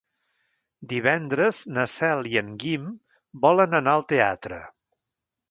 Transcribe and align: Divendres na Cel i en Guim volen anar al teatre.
Divendres 0.93 1.59
na 1.75 1.83
Cel 1.97 2.31
i 2.31 2.39
en 2.43 2.49
Guim 2.65 2.89
volen 3.45 3.81
anar 3.83 3.95
al 3.99 4.09
teatre. 4.15 4.61